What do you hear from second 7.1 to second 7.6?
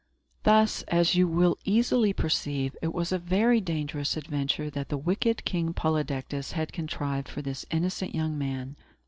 for